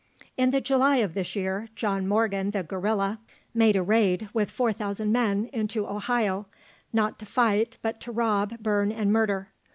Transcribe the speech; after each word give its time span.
In 0.35 0.49
the 0.49 0.61
July 0.61 0.95
of 0.95 1.13
this 1.13 1.35
year, 1.35 1.69
John 1.75 2.07
Morgan, 2.07 2.49
the 2.49 2.63
guerilla, 2.63 3.19
made 3.53 3.75
a 3.75 3.83
raid, 3.83 4.29
with 4.33 4.49
4000 4.49 5.11
men, 5.11 5.47
into 5.53 5.85
Ohio 5.87 6.47
not 6.91 7.19
to 7.19 7.25
fight, 7.27 7.77
but 7.83 8.01
to 8.01 8.11
rob, 8.11 8.57
burn, 8.63 8.91
and 8.91 9.13
murder. 9.13 9.49